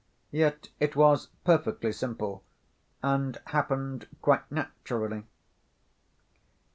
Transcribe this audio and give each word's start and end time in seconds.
Yet 0.31 0.69
it 0.79 0.95
was 0.95 1.27
perfectly 1.45 1.91
simple 1.91 2.43
and 3.03 3.39
happened 3.45 4.07
quite 4.19 4.51
naturally. 4.51 5.25